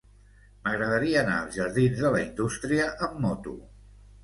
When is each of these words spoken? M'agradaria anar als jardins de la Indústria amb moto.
M'agradaria 0.63 1.19
anar 1.25 1.35
als 1.41 1.59
jardins 1.59 2.03
de 2.07 2.13
la 2.17 2.23
Indústria 2.25 2.91
amb 3.11 3.23
moto. 3.29 3.57